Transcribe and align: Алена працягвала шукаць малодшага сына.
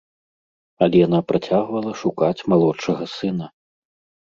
Алена 0.85 1.19
працягвала 1.33 1.93
шукаць 2.03 2.45
малодшага 2.55 3.03
сына. 3.15 3.45